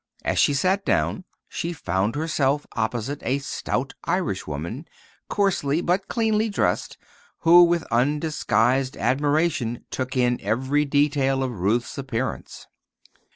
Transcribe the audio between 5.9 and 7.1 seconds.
cleanly dressed,